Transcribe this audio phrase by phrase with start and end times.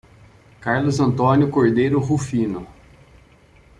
[0.61, 2.65] Carlos Antônio Cordeiro Rufino